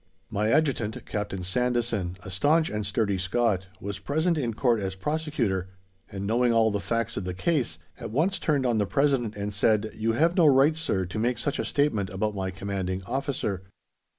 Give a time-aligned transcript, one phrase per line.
[0.31, 5.69] My adjutant, Captain Sandison, a staunch and sturdy Scot, was present in Court as Prosecutor,
[6.09, 9.53] and, knowing all the facts of the case, at once turned on the President and
[9.53, 13.61] said, "You have no right, Sir, to make such a statement about my Commanding Officer.